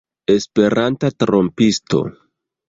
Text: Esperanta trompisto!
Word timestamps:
Esperanta 0.35 1.11
trompisto! 1.11 2.01